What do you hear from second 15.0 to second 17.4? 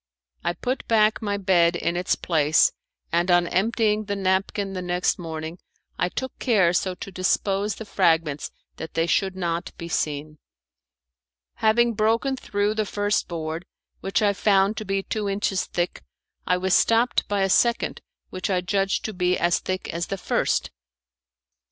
two inches thick, I was stopped